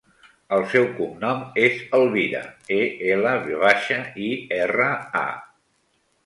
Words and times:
El 0.55 0.63
seu 0.69 0.85
cognom 0.99 1.43
és 1.63 1.77
Elvira: 1.97 2.41
e, 2.77 2.79
ela, 3.17 3.35
ve 3.45 3.61
baixa, 3.65 3.99
i, 4.29 4.31
erra, 4.63 4.89
a. 5.23 5.23